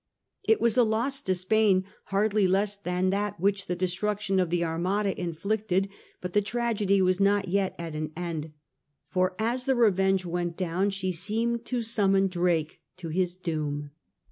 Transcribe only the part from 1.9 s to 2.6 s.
hardly